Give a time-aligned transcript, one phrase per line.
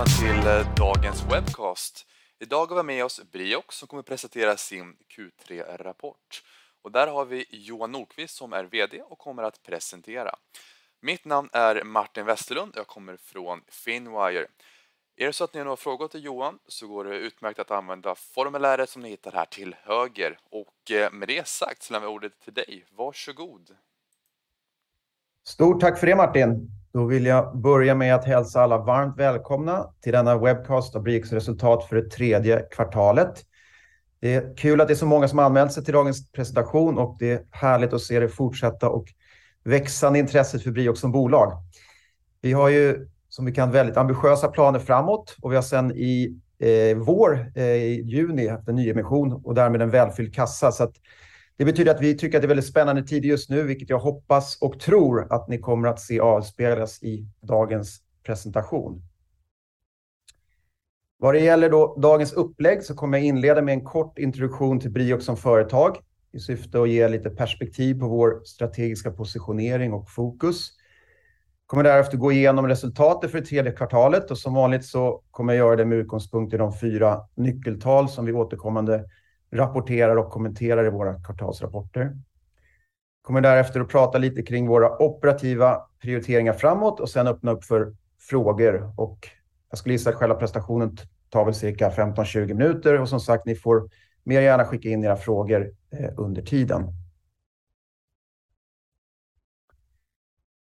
[0.00, 2.06] välkomna till eh, dagens webcast.
[2.38, 6.42] Idag har vi med oss Briox som kommer presentera sin Q3-rapport.
[6.82, 10.34] Och där har vi Johan Nordqvist som är VD och kommer att presentera.
[11.00, 14.46] Mitt namn är Martin Westerlund och jag kommer från Finwire.
[15.16, 17.70] Är det så att ni har några frågor till Johan så går det utmärkt att
[17.70, 20.38] använda formuläret som ni hittar här till höger.
[20.50, 22.84] Och eh, med det sagt så lämnar jag ordet till dig.
[22.90, 23.76] Varsågod.
[25.44, 26.79] Stort tack för det Martin.
[26.92, 31.32] Då vill jag börja med att hälsa alla varmt välkomna till denna webcast av Briks
[31.32, 33.44] resultat för det tredje kvartalet.
[34.20, 37.16] Det är kul att det är så många som anmält sig till dagens presentation och
[37.18, 39.06] det är härligt att se det fortsätta och
[39.64, 41.52] växande intresset för Briox som bolag.
[42.40, 46.40] Vi har ju som vi kan väldigt ambitiösa planer framåt och vi har sedan i
[46.58, 50.72] eh, vår, eh, i juni, haft en nyemission och därmed en välfylld kassa.
[50.72, 50.92] Så
[51.60, 53.98] det betyder att vi tycker att det är väldigt spännande tid just nu, vilket jag
[53.98, 59.02] hoppas och tror att ni kommer att se avspeglas i dagens presentation.
[61.18, 64.90] Vad det gäller då dagens upplägg så kommer jag inleda med en kort introduktion till
[64.90, 65.96] Briox som företag
[66.32, 70.70] i syfte att ge lite perspektiv på vår strategiska positionering och fokus.
[71.66, 75.66] Kommer därefter gå igenom resultatet för det tredje kvartalet och som vanligt så kommer jag
[75.66, 79.04] göra det med utgångspunkt i de fyra nyckeltal som vi återkommande
[79.52, 82.16] rapporterar och kommenterar i våra kvartalsrapporter.
[83.22, 87.94] Kommer därefter att prata lite kring våra operativa prioriteringar framåt och sen öppna upp för
[88.20, 88.92] frågor.
[88.96, 89.28] Och
[89.70, 90.96] jag skulle gissa att själva presentationen
[91.28, 93.90] tar väl cirka 15-20 minuter och som sagt, ni får
[94.24, 96.82] mer gärna skicka in era frågor eh, under tiden.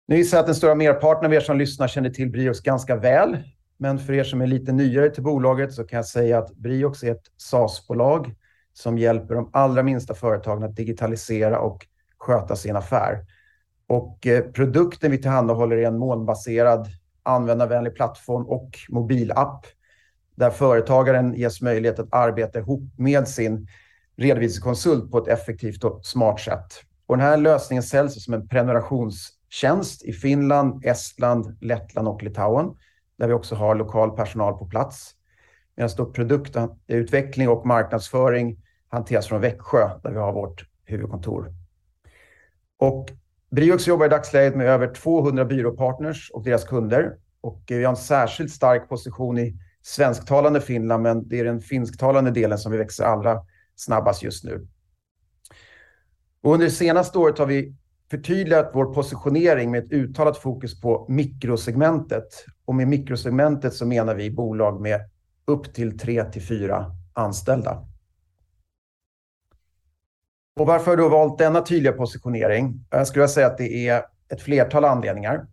[0.07, 2.95] Nu gissar jag att den stora merparten av er som lyssnar känner till Briox ganska
[2.95, 3.37] väl,
[3.77, 7.03] men för er som är lite nyare till bolaget så kan jag säga att Briox
[7.03, 8.35] är ett SaaS-bolag
[8.79, 13.25] som hjälper de allra minsta företagen att digitalisera och sköta sin affär.
[14.25, 16.87] Eh, produkten vi tillhandahåller är en molnbaserad,
[17.23, 19.65] användarvänlig plattform och mobilapp
[20.35, 23.67] där företagaren ges möjlighet att arbeta ihop med sin
[24.17, 26.83] redovisningskonsult på ett effektivt och smart sätt.
[27.07, 32.75] Den här lösningen säljs som en prenumerationstjänst i Finland, Estland, Lettland och Litauen,
[33.17, 35.11] där vi också har lokal personal på plats.
[35.75, 38.57] Medan produktutveckling och marknadsföring
[38.89, 41.53] hanteras från Växjö, där vi har vårt huvudkontor.
[43.51, 47.17] Briox jobbar i dagsläget med över 200 byråpartners och deras kunder.
[47.67, 52.57] Vi har en särskilt stark position i svensktalande Finland, men det är den finsktalande delen
[52.57, 53.41] som vi växer allra
[53.75, 54.67] snabbast just nu.
[56.43, 57.75] Under det senaste året har vi
[58.11, 62.45] förtydligat vår positionering med ett uttalat fokus på mikrosegmentet.
[62.73, 65.01] Med mikrosegmentet så menar vi bolag med
[65.45, 67.88] upp till tre till fyra anställda.
[70.65, 72.85] Varför har jag då valt denna tydliga positionering?
[72.89, 75.47] Jag skulle säga att det är ett flertal anledningar.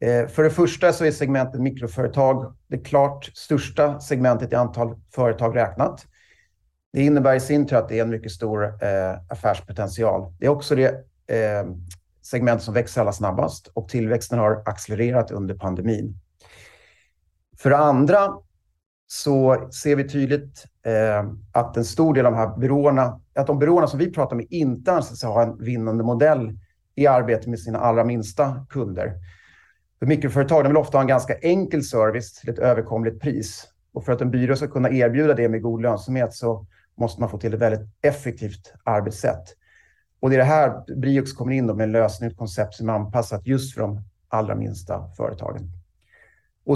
[0.00, 5.56] Eh, för det första så är segmentet mikroföretag det klart största segmentet i antal företag
[5.56, 6.06] räknat.
[6.92, 10.34] Det innebär i sin tur att det är en mycket stor eh, affärspotential.
[10.38, 10.88] Det är också det
[11.26, 11.66] eh,
[12.22, 16.20] segment som växer allra snabbast och tillväxten har accelererat under pandemin.
[17.58, 18.34] För det andra
[19.06, 20.64] så ser vi tydligt
[21.52, 24.46] att en stor del av de här byråerna, att de byråerna som vi pratar med
[24.50, 26.58] inte anser sig ha en vinnande modell
[26.94, 29.12] i arbete med sina allra minsta kunder.
[29.98, 33.68] För mikroföretag, de vill ofta ha en ganska enkel service till ett överkomligt pris.
[34.04, 37.38] För att en byrå ska kunna erbjuda det med god lönsamhet så måste man få
[37.38, 39.56] till ett väldigt effektivt arbetssätt.
[40.20, 43.46] Det är det här Briox kommer in med en lösning, ett koncept som är anpassat
[43.46, 45.70] just för de allra minsta företagen.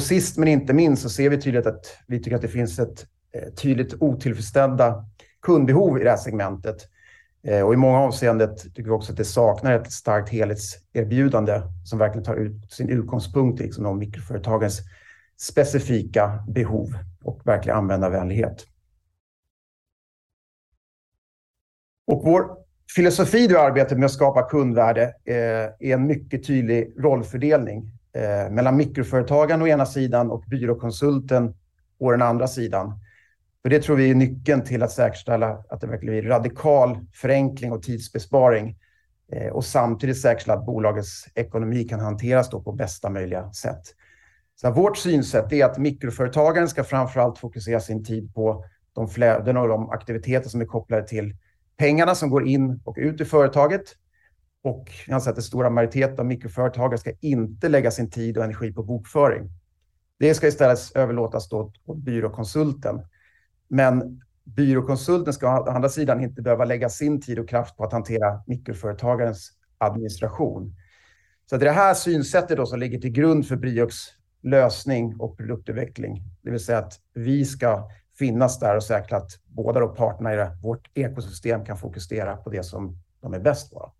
[0.00, 3.06] Sist men inte minst så ser vi tydligt att vi tycker att det finns ett
[3.32, 5.04] eh, tydligt otillfredsställda
[5.42, 6.88] kundbehov i det här segmentet.
[7.42, 11.98] Eh, och I många avseenden tycker vi också att det saknar ett starkt helhetserbjudande som
[11.98, 14.80] verkligen tar ut sin utgångspunkt i liksom de mikroföretagens
[15.40, 16.88] specifika behov
[17.24, 18.66] och verklig användarvänlighet.
[22.06, 22.56] Och Vår
[22.96, 28.76] filosofi i arbetet med att skapa kundvärde eh, är en mycket tydlig rollfördelning eh, mellan
[28.76, 31.54] mikroföretagaren å ena sidan och byråkonsulten
[31.98, 33.00] å den andra sidan.
[33.62, 37.72] För det tror vi är nyckeln till att säkerställa att det verkligen blir radikal förenkling
[37.72, 38.76] och tidsbesparing
[39.32, 43.82] eh, och samtidigt säkerställa att bolagets ekonomi kan hanteras på bästa möjliga sätt.
[44.74, 49.68] Vårt synsätt är att mikroföretagaren ska framför allt fokusera sin tid på de flöden och
[49.68, 51.36] de aktiviteter som är kopplade till
[51.76, 53.82] pengarna som går in och ut ur företaget.
[54.62, 58.44] Och Jag anser att den stora majoriteten av mikroföretagare ska inte lägga sin tid och
[58.44, 59.50] energi på bokföring.
[60.18, 63.00] Det ska istället överlåtas åt byråkonsulten.
[63.70, 67.92] Men byråkonsulten ska å andra sidan inte behöva lägga sin tid och kraft på att
[67.92, 70.74] hantera mikroföretagarens administration.
[71.50, 73.96] Det är det här synsättet som ligger till grund för Briox
[74.42, 76.22] lösning och produktutveckling.
[76.42, 77.88] Det vill säga att vi ska
[78.18, 82.96] finnas där och säkra att båda parterna i vårt ekosystem kan fokusera på det som
[83.20, 83.92] de är bäst på.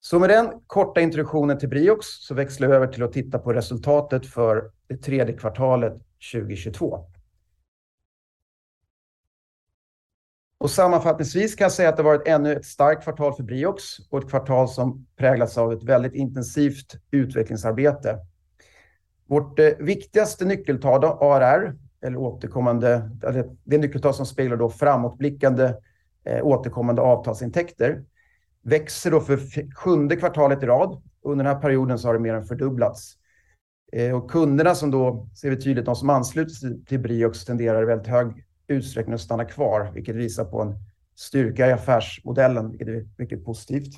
[0.00, 3.52] Så med den korta introduktionen till Briox så växlar vi över till att titta på
[3.52, 6.02] resultatet för det tredje kvartalet
[6.32, 7.04] 2022.
[10.58, 14.18] Och Sammanfattningsvis kan jag säga att det varit ännu ett starkt kvartal för Briox och
[14.18, 18.18] ett kvartal som präglats av ett väldigt intensivt utvecklingsarbete.
[19.26, 23.10] Vårt eh, viktigaste nyckeltal, ARR, eller återkommande,
[23.64, 25.74] det nyckeltal som speglar då framåtblickande
[26.24, 28.04] eh, återkommande avtalsintäkter,
[28.62, 29.38] växer då för
[29.74, 31.02] sjunde kvartalet i rad.
[31.22, 33.16] Under den här perioden så har det mer än fördubblats.
[33.92, 38.08] Eh, kunderna som då ser vi tydligt, de som ansluter till Briox tenderar i väldigt
[38.08, 40.74] hög utsträckning att stanna kvar, vilket visar på en
[41.14, 43.94] styrka i affärsmodellen, vilket är mycket positivt.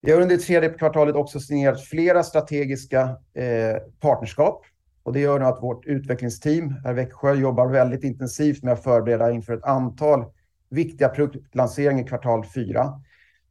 [0.00, 3.02] Vi har under det tredje kvartalet också signerat flera strategiska
[3.34, 4.64] eh, partnerskap
[5.02, 8.82] och det gör nu att vårt utvecklingsteam här i Växjö jobbar väldigt intensivt med att
[8.82, 10.24] förbereda inför ett antal
[10.70, 13.02] viktiga produktlanseringar i kvartal fyra.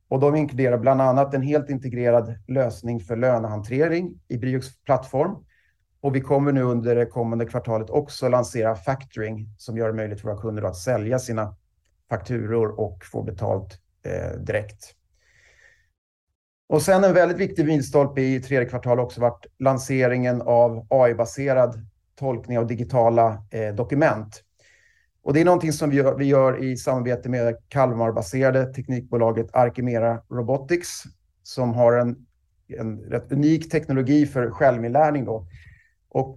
[0.10, 5.44] De inkluderar bland annat en helt integrerad lösning för lönehantering i Briox plattform.
[6.14, 10.28] Vi kommer nu under det kommande kvartalet också lansera factoring som gör det möjligt för
[10.28, 11.56] våra kunder att sälja sina
[12.10, 14.94] fakturor och få betalt eh, direkt.
[16.82, 22.60] Sen en väldigt viktig milstolpe i tredje kvartal har också varit lanseringen av AI-baserad tolkning
[22.60, 24.44] av digitala eh, dokument.
[25.34, 31.04] Det är någonting som vi gör i samarbete med Kalmarbaserade teknikbolaget Arkimera Robotics,
[31.44, 32.16] som har
[32.68, 35.48] en rätt unik teknologi för självinlärning då.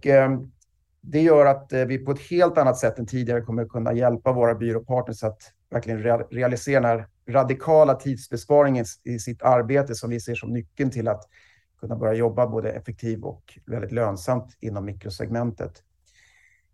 [0.03, 0.53] Ehm,
[1.01, 3.93] det gör att eh, vi på ett helt annat sätt än tidigare kommer att kunna
[3.93, 10.21] hjälpa våra byråpartners att verkligen realisera den här radikala tidsbesparingen i sitt arbete som vi
[10.21, 11.29] ser som nyckeln till att
[11.81, 15.83] kunna börja jobba både effektivt och väldigt lönsamt inom mikrosegmentet.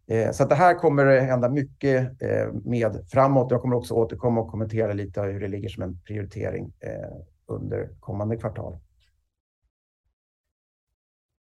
[0.09, 3.51] Eh, så Det här kommer att hända mycket eh, med framåt.
[3.51, 7.17] Jag kommer också återkomma och kommentera lite hur det ligger som en prioritering eh,
[7.47, 8.79] under kommande kvartal.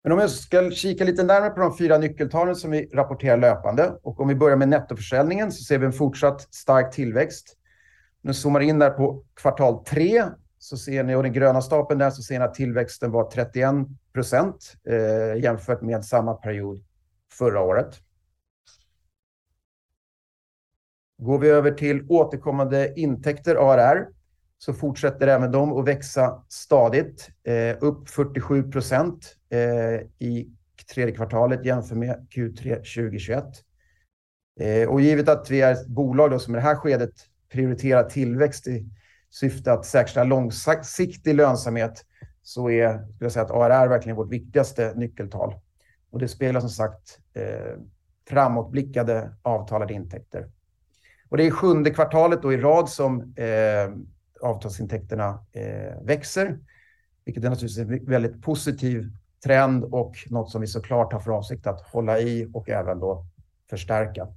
[0.03, 3.99] Men Om jag ska kika lite närmare på de fyra nyckeltalen som vi rapporterar löpande
[4.03, 7.57] och om vi börjar med nettoförsäljningen så ser vi en fortsatt stark tillväxt.
[8.21, 10.23] Nu zoomar in där på kvartal tre
[10.59, 13.75] så ser ni och den gröna stapeln där så ser ni att tillväxten var 31
[14.13, 14.73] procent
[15.37, 16.83] jämfört med samma period
[17.33, 18.01] förra året.
[21.23, 24.07] Går vi över till återkommande intäkter, ARR,
[24.57, 30.49] så fortsätter även de att växa stadigt, eh, upp 47 procent eh, i
[30.93, 33.45] tredje kvartalet jämfört med Q3 2021.
[34.59, 37.13] Eh, och Givet att vi är ett bolag då som i det här skedet
[37.51, 38.89] prioriterar tillväxt i
[39.29, 42.05] syfte att säkra långsiktig lönsamhet
[42.41, 45.53] så är, skulle jag säga att ARR verkligen vårt viktigaste nyckeltal.
[46.11, 47.19] Och Det speglar som sagt
[48.29, 50.47] framåtblickade avtalade intäkter.
[51.37, 53.93] Det är sjunde kvartalet då i rad som eh,
[54.41, 56.59] avtalsintäkterna eh, växer,
[57.25, 59.09] vilket är naturligtvis en väldigt positiv
[59.43, 63.25] trend och något som vi såklart har för avsikt att hålla i och även då
[63.69, 64.27] förstärka.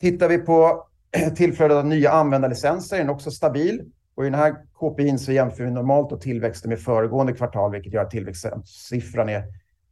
[0.00, 0.86] Tittar vi på
[1.36, 5.64] tillflödet av nya användarlicenser är den också stabil och i den här KPI:n så jämför
[5.64, 9.44] vi normalt då tillväxten med föregående kvartal, vilket gör att tillväxtsiffran är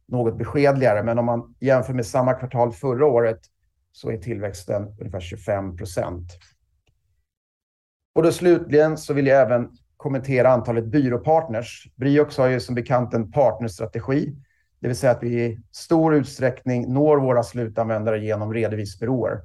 [0.05, 1.03] något beskedligare.
[1.03, 3.39] Men om man jämför med samma kvartal förra året
[3.91, 6.27] så är tillväxten ungefär 25%.
[8.15, 11.87] Då slutligen så vill jag även kommentera antalet byråpartners.
[11.95, 14.35] Briox har ju som bekant en partnerstrategi,
[14.79, 19.41] det vill säga att vi i stor utsträckning når våra slutanvändare genom redovisningsbyråer.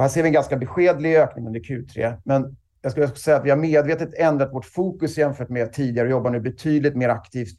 [0.00, 3.50] Här ser vi en ganska beskedlig ökning under Q3, men jag skulle säga att vi
[3.50, 7.56] har medvetet ändrat vårt fokus jämfört med tidigare och jobbar nu betydligt mer aktivt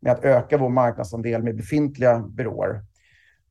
[0.00, 2.82] med att öka vår marknadsandel med befintliga byråer.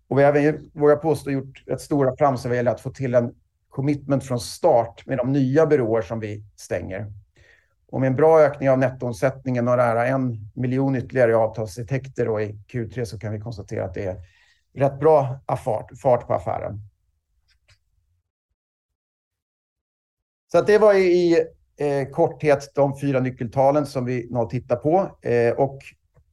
[0.08, 2.90] Och Vi har även, vågar jag påstå, gjort rätt stora framsteg vad gäller att få
[2.90, 3.36] till en
[3.70, 7.12] commitment från start med de nya byråer som vi stänger.
[7.88, 12.42] Och Med en bra ökning av nettoomsättningen och nära en miljon ytterligare i avtalsintäkter och
[12.42, 14.18] i Q3 så kan vi konstatera att det är
[14.74, 15.40] rätt bra
[16.02, 16.80] fart på affären.
[20.52, 21.46] Så Det var i
[21.78, 25.18] eh, korthet de fyra nyckeltalen som vi nu tittar på.
[25.22, 25.80] Eh, och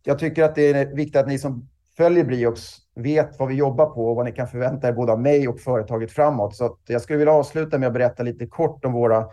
[0.02, 3.86] Jag tycker att det är viktigt att ni som följer Briox vet vad vi jobbar
[3.86, 6.56] på och vad ni kan förvänta er både av mig och företaget framåt.
[6.56, 9.26] Så Jag skulle vilja avsluta med att berätta lite kort om våra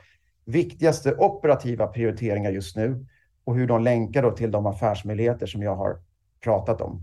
[0.45, 3.05] viktigaste operativa prioriteringar just nu
[3.43, 6.01] och hur de länkar då till de affärsmöjligheter som jag har
[6.43, 7.01] pratat om.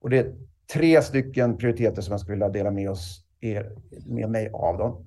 [0.00, 0.34] Och Det är
[0.72, 2.70] tre stycken prioriteter som jag skulle vilja dela
[4.06, 5.04] med mig av då.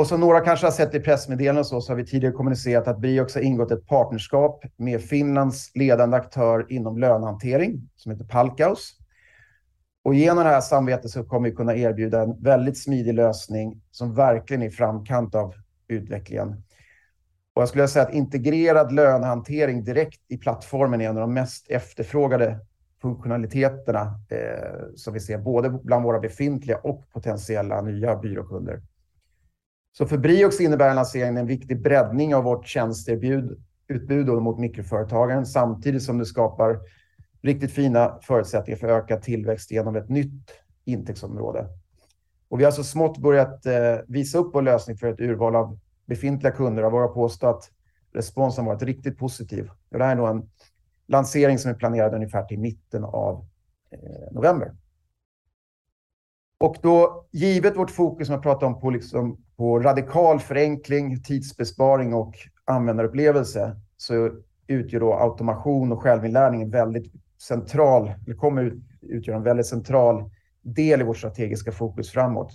[0.00, 2.98] Och som några kanske har sett i pressmeddelanden så, så har vi tidigare kommunicerat att
[2.98, 8.96] Briox har ingått ett partnerskap med Finlands ledande aktör inom lönehantering som heter Palkaus.
[10.04, 14.14] Och genom det här samarbetet så kommer vi kunna erbjuda en väldigt smidig lösning som
[14.14, 15.54] verkligen är i framkant av
[15.88, 16.48] utvecklingen.
[17.54, 21.70] Och jag skulle säga att integrerad lönehantering direkt i plattformen är en av de mest
[21.70, 22.58] efterfrågade
[23.02, 28.82] funktionaliteterna eh, som vi ser både bland våra befintliga och potentiella nya byråkunder.
[29.92, 33.58] Så för Briox innebär lanseringen en viktig breddning av vårt tjänsteutbud
[34.42, 36.78] mot mikroföretagaren samtidigt som det skapar
[37.42, 40.50] riktigt fina förutsättningar för ökad tillväxt genom ett nytt
[40.84, 41.66] intäktsområde.
[42.48, 45.78] Och vi har så smått börjat eh, visa upp vår lösning för ett urval av
[46.06, 47.70] befintliga kunder och vågar påstå att
[48.12, 49.70] responsen varit riktigt positiv.
[49.90, 50.50] Det här är nog en
[51.06, 53.46] lansering som är planerad ungefär till mitten av
[53.90, 54.72] eh, november.
[56.60, 62.14] Och då, givet vårt fokus som jag pratade om på, liksom, på radikal förenkling, tidsbesparing
[62.14, 64.30] och användarupplevelse, så
[64.66, 70.30] utgör då automation och självinlärning en väldigt central, eller kommer ut, utgöra en väldigt central
[70.62, 72.52] del i vårt strategiska fokus framåt.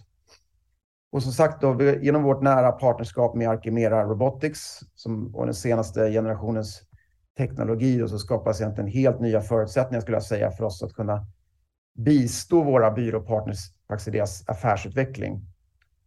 [1.11, 6.11] Och som sagt, då, genom vårt nära partnerskap med Arkimera Robotics, som och den senaste
[6.11, 6.81] generationens
[7.37, 11.25] teknologi, då, så skapas egentligen helt nya förutsättningar skulle jag säga för oss att kunna
[11.95, 15.41] bistå våra byråpartners faktiskt i deras affärsutveckling.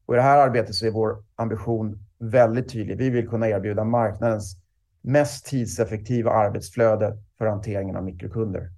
[0.06, 2.98] Och I det här arbetet så är vår ambition väldigt tydlig.
[2.98, 4.56] Vi vill kunna erbjuda marknadens
[5.02, 8.70] mest tidseffektiva arbetsflöde för hanteringen av mikrokunder.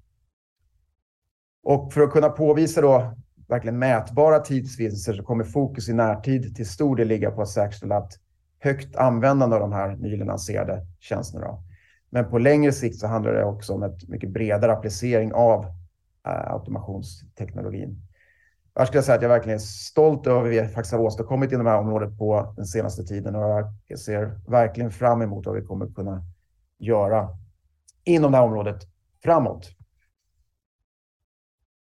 [1.63, 3.15] Och för att kunna påvisa då
[3.49, 7.99] verkligen mätbara tidsvinster så kommer fokus i närtid till stor del ligga på att säkerställa
[7.99, 8.19] ett
[8.59, 11.63] högt användande av de här nyligen lanserade tjänsterna.
[12.11, 15.67] Men på längre sikt så handlar det också om ett mycket bredare applicering av
[16.27, 17.97] Eh, automationsteknologin.
[18.75, 21.65] Jag skulle säga att jag verkligen är stolt över vad vi faktiskt har åstadkommit inom
[21.65, 25.63] det här området på den senaste tiden och jag ser verkligen fram emot vad vi
[25.63, 26.25] kommer kunna
[26.79, 27.29] göra
[28.05, 28.83] inom det här området
[29.23, 29.71] framåt.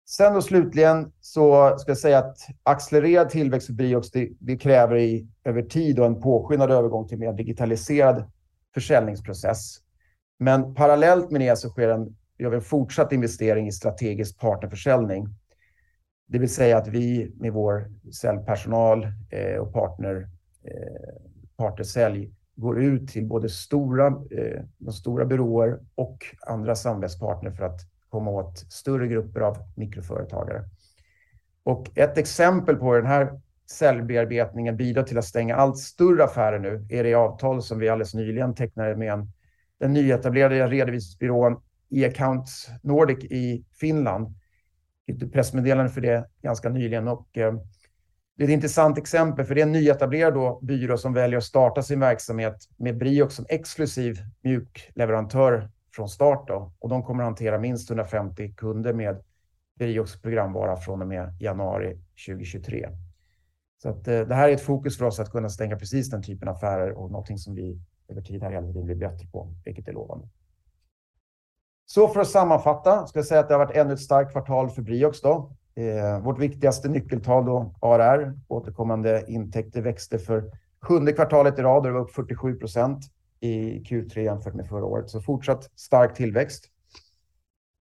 [0.08, 4.96] Sen då slutligen så ska jag säga att accelererad tillväxt för Briox, det, det kräver
[4.96, 8.30] i, över tid och en påskyndad övergång till mer digitaliserad
[8.74, 9.78] försäljningsprocess.
[10.38, 15.28] Men parallellt med det så sker en, gör vi en fortsatt investering i strategisk partnerförsäljning.
[16.26, 20.28] Det vill säga att vi med vår säljpersonal eh, och partner,
[20.64, 21.22] eh,
[21.56, 27.80] partnersälj går ut till både stora, eh, de stora byråer och andra samarbetspartner för att
[28.08, 30.64] komma åt större grupper av mikroföretagare.
[31.62, 36.86] Och ett exempel på den här säljbearbetningen bidrar till att stänga allt större affärer nu
[36.90, 39.32] är det avtal som vi alldeles nyligen tecknade med en,
[39.78, 44.34] den nyetablerade redovisningsbyrån e-accounts Nordic i Finland.
[45.06, 47.54] Ett pressmeddelande för det ganska nyligen och eh,
[48.40, 51.44] det är ett intressant exempel för det är en nyetablerad då, byrå som väljer att
[51.44, 56.48] starta sin verksamhet med Briox som exklusiv mjukleverantör från start.
[56.48, 56.72] Då.
[56.78, 59.22] Och de kommer att hantera minst 150 kunder med
[59.78, 62.88] Briox programvara från och med januari 2023.
[63.82, 66.22] Så att, eh, det här är ett fokus för oss att kunna stänga precis den
[66.22, 69.54] typen av affärer och någonting som vi över tid här hela tiden blir bättre på,
[69.64, 70.28] vilket är lovande.
[71.92, 74.70] Så för att sammanfatta ska jag säga att det har varit ännu ett starkt kvartal
[74.70, 75.20] för Briox.
[75.20, 75.52] Då.
[75.74, 80.44] Eh, vårt viktigaste nyckeltal då, ARR, återkommande intäkter, växte för
[80.82, 83.04] sjunde kvartalet i rad och det var upp 47 procent
[83.40, 85.10] i Q3 jämfört med förra året.
[85.10, 86.64] Så fortsatt stark tillväxt.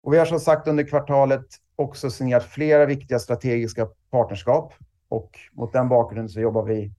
[0.03, 1.47] Och vi har som sagt under kvartalet
[1.77, 4.73] också signerat flera viktiga strategiska partnerskap
[5.09, 6.93] och mot den bakgrunden så jobbar vi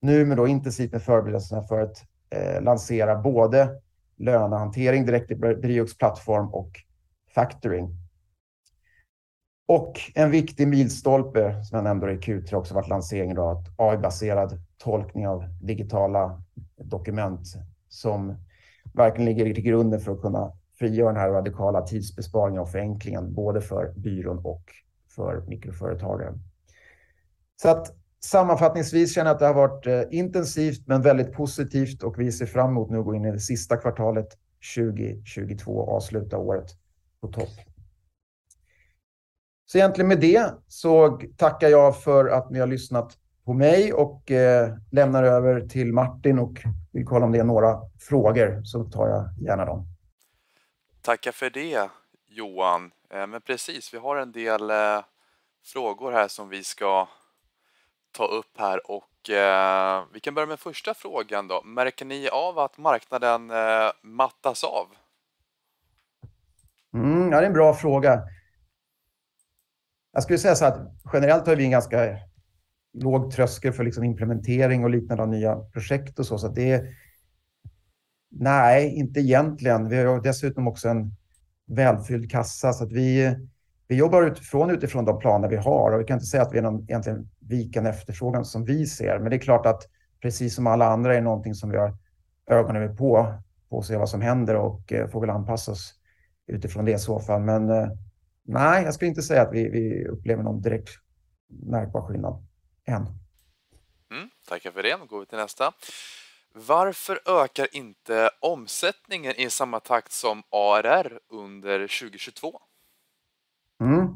[0.00, 3.80] nu med då intensivt med förberedelserna för att eh, lansera både
[4.20, 6.70] lönehantering direkt i Briox plattform och
[7.34, 7.88] factoring.
[9.68, 15.28] Och en viktig milstolpe som jag nämnde i Q3 också varit lanseringen av AI-baserad tolkning
[15.28, 16.42] av digitala
[16.76, 17.48] dokument
[17.88, 18.36] som
[18.94, 23.60] verkligen ligger till grunden för att kunna frigöra den här radikala tidsbesparingen och förenklingen både
[23.60, 24.62] för byrån och
[25.16, 26.38] för mikroföretagaren.
[27.62, 32.20] Så att sammanfattningsvis känner jag att det har varit eh, intensivt men väldigt positivt och
[32.20, 34.28] vi ser fram emot nu att gå in i det sista kvartalet
[34.76, 36.66] 2022 och avsluta året
[37.20, 37.50] på topp.
[39.66, 44.30] Så egentligen med det så tackar jag för att ni har lyssnat på mig och
[44.30, 46.58] eh, lämnar över till Martin och
[46.92, 49.86] vill kolla om det är några frågor så tar jag gärna dem.
[51.02, 51.90] Tackar för det
[52.28, 52.90] Johan.
[53.10, 55.04] Eh, men precis, vi har en del eh,
[55.64, 57.08] frågor här som vi ska
[58.12, 61.62] ta upp här och eh, vi kan börja med första frågan då.
[61.62, 64.86] Märker ni av att marknaden eh, mattas av?
[66.94, 68.22] Mm, ja, det är en bra fråga.
[70.12, 70.78] Jag skulle säga så att
[71.12, 72.18] generellt har vi en ganska
[72.92, 76.38] låg tröskel för liksom implementering och liknande av nya projekt och så.
[76.38, 76.96] Så det är...
[78.30, 79.88] Nej, inte egentligen.
[79.88, 81.16] Vi har dessutom också en
[81.66, 83.36] välfylld kassa så att vi,
[83.90, 86.58] vi jobbar utifrån, utifrån de planer vi har och vi kan inte säga att vi
[86.58, 89.18] är någon egentligen vikande efterfrågan som vi ser.
[89.18, 89.82] Men det är klart att
[90.22, 91.96] precis som alla andra är någonting som vi har
[92.46, 93.34] ögonen på,
[93.68, 95.94] på att se vad som händer och eh, får väl anpassa oss
[96.46, 97.40] utifrån det i så fall.
[97.40, 97.88] Men eh,
[98.42, 100.88] nej, jag skulle inte säga att vi, vi upplever någon direkt
[101.48, 102.46] märkbar skillnad
[102.84, 103.02] än.
[104.12, 104.96] Mm, tackar för det.
[105.00, 105.72] Då går vi till nästa.
[106.54, 112.60] Varför ökar inte omsättningen i samma takt som ARR under 2022?
[113.80, 114.06] Mm.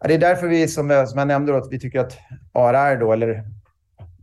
[0.00, 2.18] Ja, det är därför vi, som jag, som jag nämnde, då, att vi tycker att
[2.52, 3.44] ARR, då, eller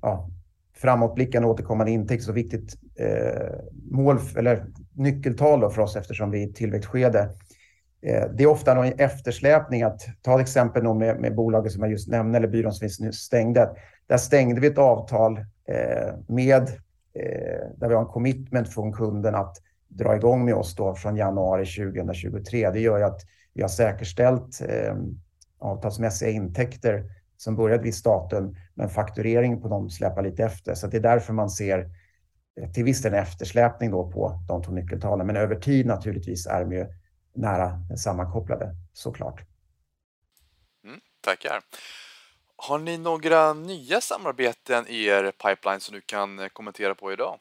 [0.02, 0.30] ja,
[0.74, 3.60] framåtblickande återkommande intäkt, så viktigt eh,
[3.92, 7.30] mål eller nyckeltal då för oss eftersom vi är i tillväxtskede.
[8.02, 9.84] Eh, det är ofta en eftersläpning.
[9.84, 13.12] Att, ta ett exempel med, med bolaget som jag just nämnde, eller byrån som vi
[13.12, 13.70] stängde.
[14.08, 16.62] Där stängde vi ett avtal eh, med,
[17.14, 21.16] eh, där vi har en commitment från kunden att dra igång med oss då från
[21.16, 22.70] januari 2023.
[22.72, 23.22] Det gör ju att
[23.58, 24.96] vi har säkerställt eh,
[25.60, 27.04] avtalsmässiga intäkter
[27.38, 30.76] som började vid staten, men faktureringen på dem släpar lite efter.
[30.76, 31.90] Så det är därför man ser
[32.62, 35.28] eh, till viss del en eftersläpning då på de två nyckeltalen.
[35.28, 36.86] Men över tid naturligtvis är de ju
[37.34, 39.42] nära sammankopplade såklart.
[40.84, 41.60] Mm, tackar.
[42.56, 47.40] Har ni några nya samarbeten i er pipeline som du kan eh, kommentera på idag?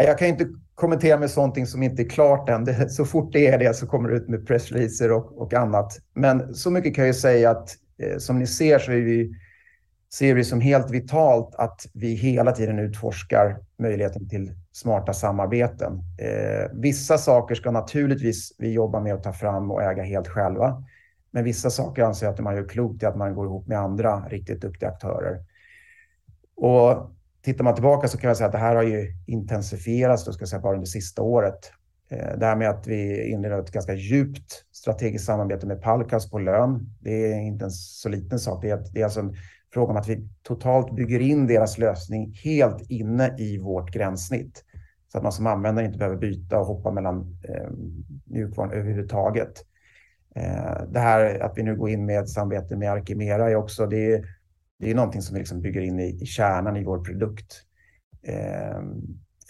[0.00, 2.90] Jag kan inte kommentera med sånt som inte är klart än.
[2.90, 5.98] så fort det är det så kommer det ut med pressreleaser och, och annat.
[6.14, 7.70] Men så mycket kan jag säga att
[8.02, 9.34] eh, som ni ser så är vi,
[10.12, 15.92] ser vi som helt vitalt att vi hela tiden utforskar möjligheten till smarta samarbeten.
[16.18, 20.84] Eh, vissa saker ska naturligtvis vi jobba med att ta fram och äga helt själva.
[21.30, 23.78] Men vissa saker anser jag att man gör klokt i att man går ihop med
[23.78, 25.42] andra riktigt duktiga aktörer.
[26.56, 27.10] Och
[27.42, 30.42] tittar man tillbaka så kan jag säga att det här har ju intensifierats då ska
[30.42, 31.72] jag säga, bara under sista året.
[32.10, 36.38] Eh, det här med att vi inleder ett ganska djupt strategiskt samarbete med Palkas på
[36.38, 36.96] lön.
[37.00, 38.62] Det är inte en så liten sak.
[38.62, 39.36] Det är, det är alltså en
[39.72, 44.64] fråga om att vi totalt bygger in deras lösning helt inne i vårt gränssnitt.
[45.12, 47.70] Så att man som användare inte behöver byta och hoppa mellan eh,
[48.24, 49.64] mjukvaran överhuvudtaget.
[50.34, 53.86] Eh, det här att vi nu går in med ett samarbete med Arkimera är också,
[53.86, 54.24] det är,
[54.78, 57.62] det är någonting som vi liksom bygger in i, i kärnan i vår produkt.
[58.22, 58.82] Eh,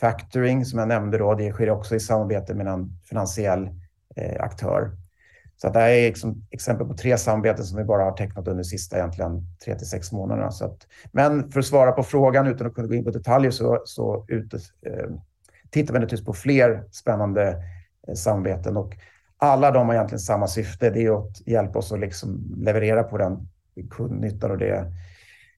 [0.00, 3.68] factoring som jag nämnde då, det sker också i samarbete med en finansiell
[4.16, 4.90] eh, aktör.
[5.56, 8.62] Så det här är liksom exempel på tre samarbeten som vi bara har tecknat under
[8.62, 10.50] de sista egentligen tre till sex månaderna.
[10.50, 13.50] Så att, men för att svara på frågan utan att kunna gå in på detaljer
[13.50, 15.10] så, så ut, eh,
[15.70, 17.64] tittar vi naturligtvis på fler spännande
[18.08, 18.96] eh, samarbeten och
[19.36, 20.90] alla de har egentligen samma syfte.
[20.90, 23.32] Det är att hjälpa oss att liksom leverera på den
[23.76, 24.92] eh, kundnyttan och det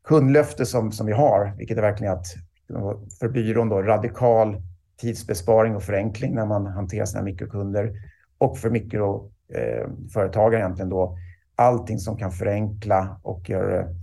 [0.04, 2.26] kundlöfte som, som vi har, vilket är verkligen att
[3.20, 4.62] för byrån då, radikal
[4.96, 7.92] tidsbesparing och förenkling när man hanterar sina mikrokunder
[8.38, 11.18] och för mikroföretagare eh, egentligen då
[11.54, 13.94] allting som kan förenkla och göra det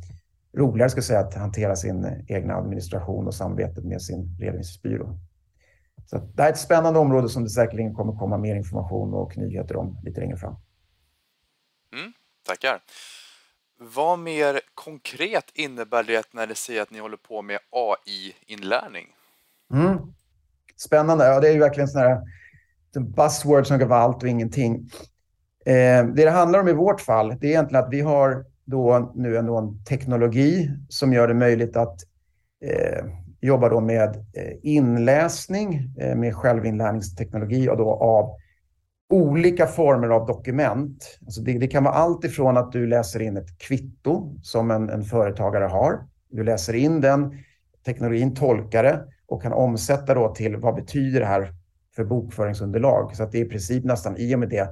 [0.57, 5.19] roligare ska säga, att hantera sin egna administration och samarbetet med sin ledningsbyrå.
[6.05, 9.37] Så det här är ett spännande område som det säkerligen kommer komma mer information och
[9.37, 10.55] nyheter om lite längre fram.
[11.93, 12.13] Mm,
[12.47, 12.81] tackar.
[13.79, 19.07] Vad mer konkret innebär det när det säger att ni håller på med AI-inlärning?
[19.73, 19.97] Mm.
[20.75, 21.25] Spännande.
[21.25, 22.21] Ja, det är ju verkligen sådana här
[22.99, 24.89] buzzwords som kan vara allt och ingenting.
[25.65, 29.11] Eh, det det handlar om i vårt fall, det är egentligen att vi har då
[29.15, 31.99] nu ändå en teknologi som gör det möjligt att
[32.65, 33.05] eh,
[33.41, 38.35] jobba då med eh, inläsning eh, med självinlärningsteknologi och då av
[39.09, 41.19] olika former av dokument.
[41.25, 44.89] Alltså det, det, kan vara allt ifrån att du läser in ett kvitto som en,
[44.89, 46.07] en företagare har.
[46.29, 47.37] Du läser in den,
[47.85, 51.53] teknologin tolkar det och kan omsätta då till vad betyder det här
[51.95, 53.15] för bokföringsunderlag.
[53.15, 54.69] Så att det är i princip nästan i och med det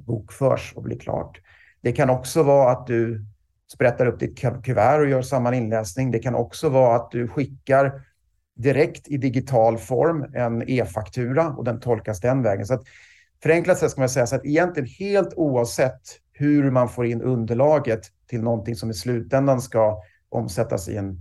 [0.00, 1.40] bokförs och blir klart.
[1.80, 3.24] Det kan också vara att du
[3.72, 6.10] sprättar upp ditt kuvert och gör samma inläsning.
[6.10, 8.02] Det kan också vara att du skickar
[8.56, 12.66] direkt i digital form en e-faktura och den tolkas den vägen.
[12.66, 12.84] Så att
[13.46, 16.00] förenklat sett ska man säga att egentligen helt oavsett
[16.32, 21.20] hur man får in underlaget till någonting som i slutändan ska omsättas i en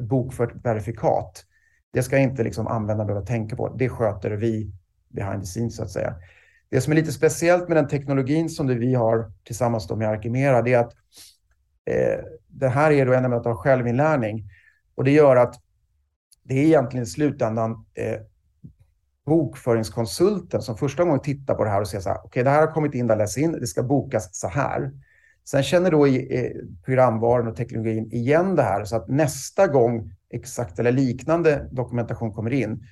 [0.00, 1.44] bokfört verifikat.
[1.92, 3.68] Det ska inte liksom användaren behöva tänka på.
[3.68, 4.70] Det sköter vi
[5.08, 6.14] behind the scenes så att säga.
[6.68, 10.72] Det som är lite speciellt med den teknologin som vi har tillsammans med Arkimera, det
[10.72, 10.92] är att
[11.90, 14.50] Eh, det här är då en av självinlärning
[14.94, 15.54] och det gör att
[16.42, 18.20] det är egentligen i slutändan eh,
[19.26, 22.50] bokföringskonsulten som första gången tittar på det här och säger så här, okej, okay, det
[22.50, 24.92] här har kommit in, där läs in, det ska bokas så här.
[25.44, 26.06] Sen känner då
[26.84, 32.52] programvaran och teknologin igen det här så att nästa gång exakt eller liknande dokumentation kommer
[32.52, 32.84] in,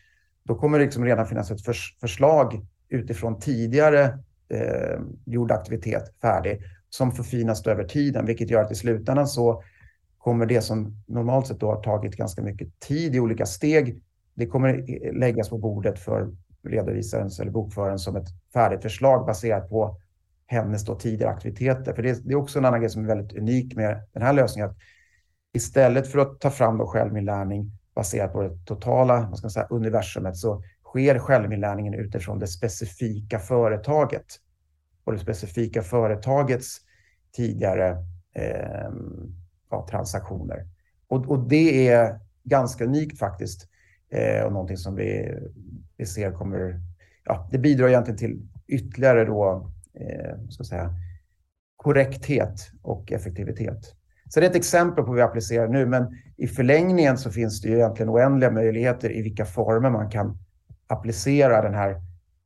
[0.45, 4.19] då kommer det liksom redan finnas ett förs förslag utifrån tidigare
[4.49, 9.63] eh, gjord aktivitet färdig som förfinas över tiden, vilket gör att i slutändan så
[10.19, 14.03] kommer det som normalt sett då har tagit ganska mycket tid i olika steg,
[14.35, 16.31] det kommer läggas på bordet för
[16.63, 20.01] redovisarens eller bokföraren som ett färdigt förslag baserat på
[20.47, 21.95] hennes då tidigare aktiviteter.
[21.95, 24.33] För det, det, är också en annan grej som är väldigt unik med den här
[24.33, 24.71] lösningen.
[24.71, 24.77] Att
[25.53, 29.67] istället för att ta fram då självinlärning baserat på det totala vad ska man säga,
[29.71, 34.27] universumet så sker självinlärningen utifrån det specifika företaget
[35.05, 36.79] och det specifika företagets
[37.33, 37.91] tidigare
[38.35, 38.91] eh,
[39.71, 40.67] ja, transaktioner.
[41.09, 43.69] Och, och, det är ganska unikt faktiskt
[44.15, 45.35] Eh, och någonting som vi,
[45.97, 46.81] vi ser kommer...
[47.25, 50.91] Ja, det bidrar egentligen till ytterligare då, eh, ska säga,
[51.77, 53.95] korrekthet och effektivitet.
[54.29, 57.61] Så det är ett exempel på vad vi applicerar nu, men i förlängningen så finns
[57.61, 60.39] det ju egentligen oändliga möjligheter i vilka former man kan
[60.87, 61.97] applicera den här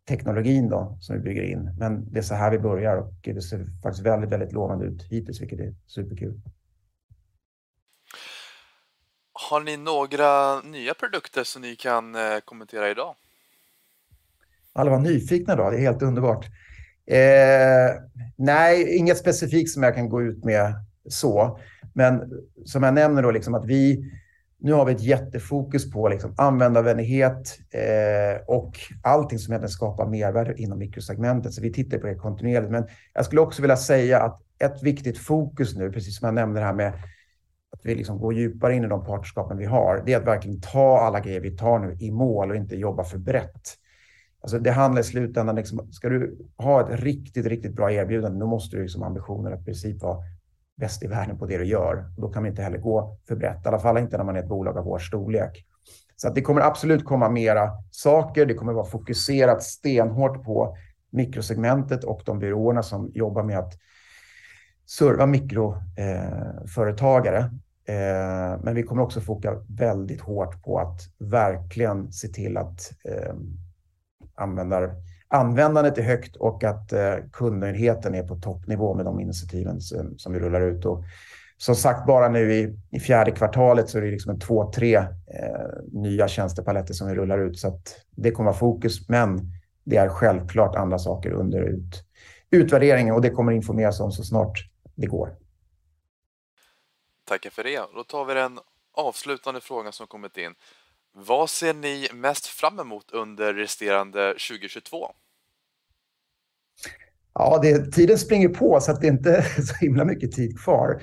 [0.08, 1.70] teknologin då, som vi bygger in.
[1.78, 5.02] Men det är så här vi börjar och det ser faktiskt väldigt, väldigt lovande ut
[5.02, 6.40] hittills, vilket är superkul.
[9.40, 13.14] Har ni några nya produkter som ni kan eh, kommentera idag?
[14.72, 16.46] Alla var nyfikna då, det är helt underbart.
[17.06, 18.02] Eh,
[18.36, 20.74] nej, inget specifikt som jag kan gå ut med
[21.08, 21.58] så.
[21.92, 22.32] Men
[22.64, 24.12] som jag nämner då, liksom att vi
[24.60, 30.62] nu har vi ett jättefokus på liksom användarvänlighet eh, och allting som egentligen skapar mervärde
[30.62, 31.54] inom mikrosegmentet.
[31.54, 32.72] Så vi tittar på det kontinuerligt.
[32.72, 36.60] Men jag skulle också vilja säga att ett viktigt fokus nu, precis som jag nämnde
[36.60, 36.92] det här med
[37.72, 40.60] att vi liksom går djupare in i de partnerskapen vi har, det är att verkligen
[40.60, 43.78] ta alla grejer vi tar nu i mål och inte jobba för brett.
[44.40, 48.46] Alltså det handlar i slutändan, liksom, ska du ha ett riktigt, riktigt bra erbjudande, då
[48.46, 50.18] måste du liksom ambitionen att i princip vara
[50.76, 52.04] bäst i världen på det du gör.
[52.16, 54.40] Då kan man inte heller gå för brett, i alla fall inte när man är
[54.40, 55.64] ett bolag av vår storlek.
[56.16, 58.46] Så att det kommer absolut komma mera saker.
[58.46, 60.76] Det kommer vara fokuserat stenhårt på
[61.10, 63.72] mikrosegmentet och de byråerna som jobbar med att
[64.88, 67.50] serva mikroföretagare.
[67.88, 73.34] Eh, men vi kommer också fokusera väldigt hårt på att verkligen se till att eh,
[74.34, 74.94] användar,
[75.28, 80.38] användandet är högt och att eh, kundnöjdheten är på toppnivå med de initiativen som, vi
[80.38, 80.84] rullar ut.
[80.84, 81.04] Och
[81.56, 85.04] som sagt, bara nu i, i fjärde kvartalet så är det liksom två, tre eh,
[85.92, 87.58] nya tjänstepaletter som vi rullar ut.
[87.58, 89.52] Så att det kommer vara fokus, men
[89.84, 92.04] det är självklart andra saker under ut,
[92.50, 94.67] utvärderingen och det kommer informeras om så snart
[95.00, 95.36] det går.
[97.24, 97.82] Tackar för det.
[97.94, 98.58] Då tar vi den
[98.92, 100.54] avslutande frågan som kommit in.
[101.12, 105.06] Vad ser ni mest fram emot under resterande 2022?
[107.34, 111.02] Ja, det, tiden springer på så att det inte är så himla mycket tid kvar.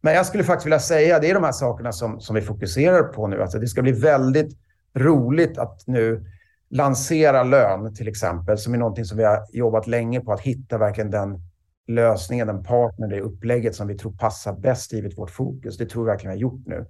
[0.00, 3.02] Men jag skulle faktiskt vilja säga, det är de här sakerna som, som vi fokuserar
[3.02, 3.42] på nu.
[3.42, 4.56] Alltså det ska bli väldigt
[4.94, 6.24] roligt att nu
[6.68, 10.78] lansera lön till exempel, som är någonting som vi har jobbat länge på, att hitta
[10.78, 11.40] verkligen den
[11.86, 15.78] lösningen, den partner, det upplägget som vi tror passar bäst givet vårt fokus.
[15.78, 16.86] Det tror vi verkligen vi har gjort nu.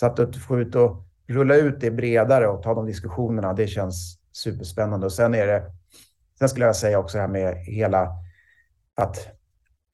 [0.00, 4.18] Så att få ut och rulla ut det bredare och ta de diskussionerna, det känns
[4.32, 5.06] superspännande.
[5.06, 5.62] Och sen är det,
[6.38, 8.08] sen skulle jag säga också det här med hela
[8.94, 9.28] att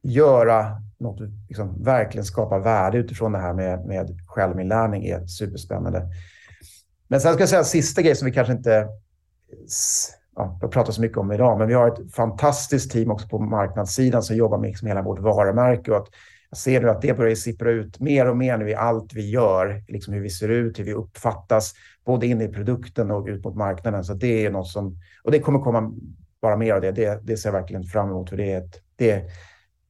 [0.03, 6.09] göra något, liksom verkligen skapa värde utifrån det här med, med självinlärning är superspännande.
[7.09, 8.89] Men sen ska jag säga en sista grej som vi kanske inte
[10.37, 14.23] ja, pratar så mycket om idag, men vi har ett fantastiskt team också på marknadssidan
[14.23, 16.09] som jobbar med liksom hela vårt varumärke och att
[16.51, 19.31] jag ser nu att det börjar sippra ut mer och mer nu i allt vi
[19.31, 23.45] gör, liksom hur vi ser ut, hur vi uppfattas, både in i produkten och ut
[23.45, 24.05] mot marknaden.
[24.05, 25.92] Så det är något som, och det kommer komma
[26.42, 26.90] bara mer av det.
[26.90, 29.23] Det, det ser jag verkligen fram emot, för det är, ett, det är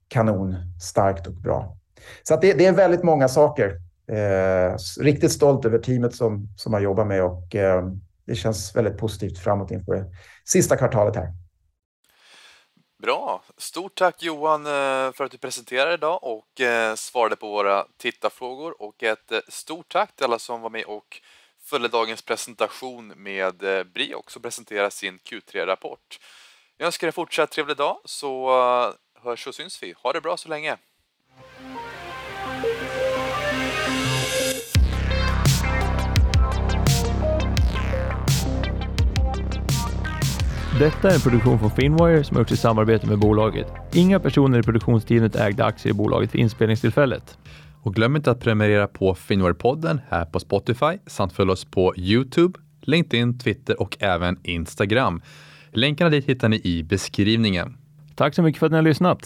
[0.08, 1.76] kanon, starkt och bra.
[2.22, 3.80] Så det, det, är väldigt många saker.
[4.06, 7.84] Eh, riktigt stolt över teamet som, som har jobbat med och eh,
[8.26, 10.04] det känns väldigt positivt framåt inför det
[10.44, 11.28] sista kvartalet här.
[13.02, 13.42] Bra!
[13.56, 18.82] Stort tack Johan eh, för att du presenterade idag och eh, svarade på våra tittarfrågor
[18.82, 21.20] och ett eh, stort tack till alla som var med och
[21.62, 23.56] följde dagens presentation med
[23.94, 26.18] Briox och presenterar sin Q3-rapport.
[26.76, 28.50] Jag önskar er fortsatt trevlig dag så
[29.22, 29.94] hörs och syns vi.
[30.02, 30.78] Ha det bra så länge!
[40.82, 43.66] Detta är en produktion från Finwire som har gjorts i samarbete med bolaget.
[43.92, 47.38] Inga personer i produktionsteamet ägde aktier i bolaget vid inspelningstillfället.
[47.82, 52.58] Och glöm inte att prenumerera på Finwire-podden här på Spotify samt följ oss på Youtube,
[52.80, 55.22] LinkedIn, Twitter och även Instagram.
[55.70, 57.76] Länkarna dit hittar ni i beskrivningen.
[58.14, 59.20] Tack så mycket för att ni har lyssnat.